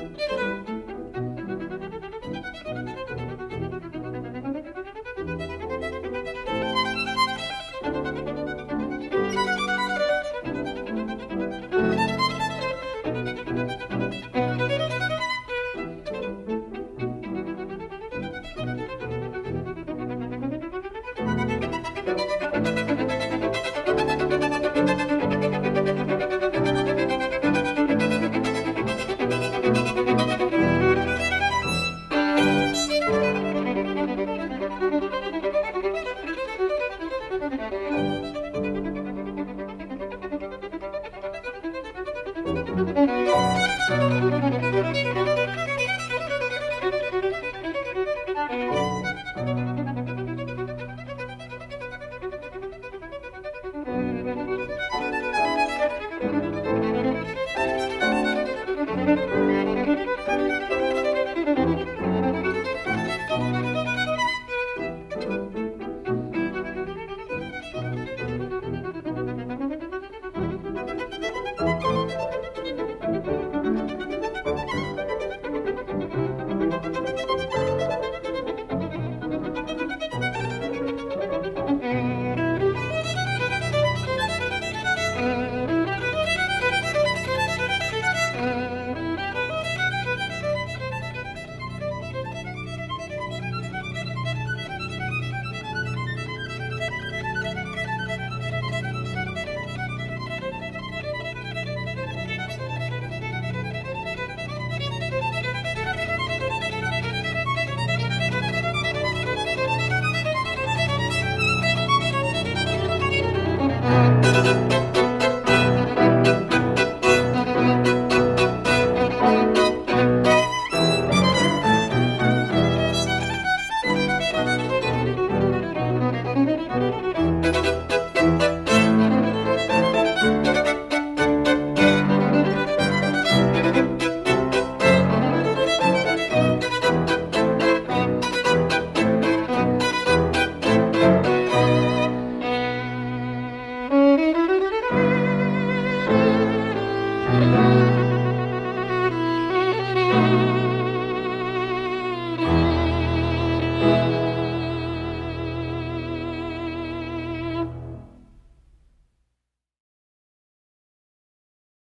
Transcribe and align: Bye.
Bye. 0.00 0.39